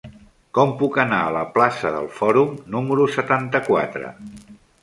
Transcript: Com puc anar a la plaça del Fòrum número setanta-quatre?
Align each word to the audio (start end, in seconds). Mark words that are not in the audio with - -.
Com 0.59 0.71
puc 0.79 0.97
anar 1.03 1.19
a 1.25 1.35
la 1.35 1.43
plaça 1.59 1.93
del 1.97 2.09
Fòrum 2.17 2.57
número 2.77 3.09
setanta-quatre? 3.19 4.11